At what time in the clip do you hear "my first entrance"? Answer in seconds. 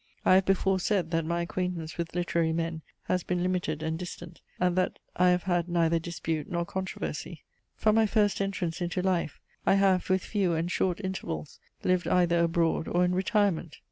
7.97-8.81